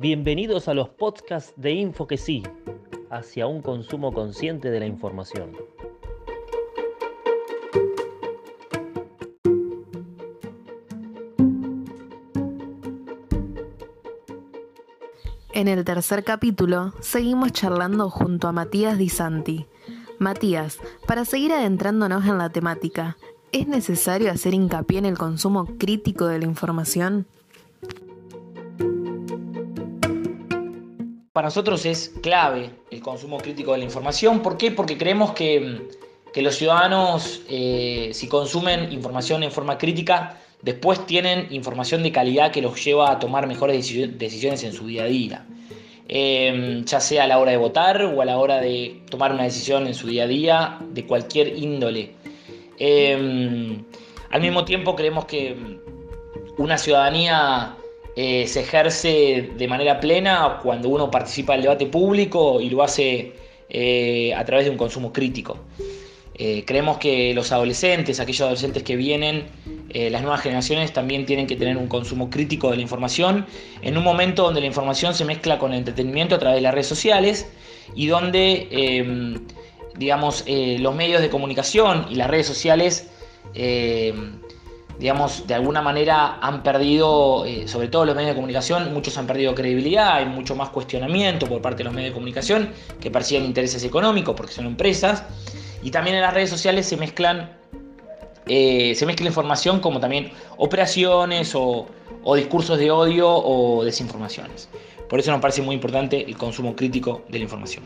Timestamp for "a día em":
45.04-46.84